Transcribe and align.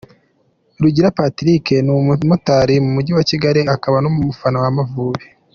Rugira 0.81 1.15
Patrick, 1.17 1.65
ni 1.83 1.91
umumotari 1.93 2.75
mu 2.83 2.89
Mujyi 2.95 3.11
wa 3.17 3.23
Kigali 3.29 3.61
akaba 3.75 3.97
n’umufana 4.01 4.57
w’Amavubi. 4.63 5.25